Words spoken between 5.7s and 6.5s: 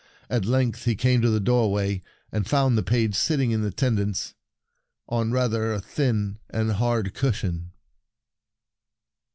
a thin